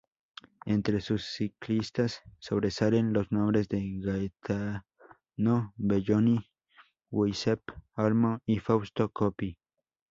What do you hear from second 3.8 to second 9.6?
Gaetano Belloni, Giuseppe Olmo y Fausto Coppi.